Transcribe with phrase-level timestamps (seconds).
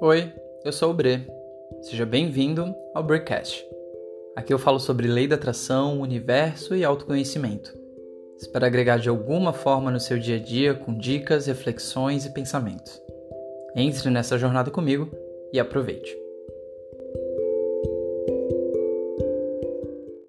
[0.00, 0.32] Oi,
[0.64, 1.26] eu sou o Bre.
[1.82, 3.66] Seja bem-vindo ao Brecast.
[4.36, 7.76] Aqui eu falo sobre lei da atração, universo e autoconhecimento.
[8.36, 13.02] Espero agregar de alguma forma no seu dia a dia com dicas, reflexões e pensamentos.
[13.74, 15.10] Entre nessa jornada comigo
[15.52, 16.16] e aproveite.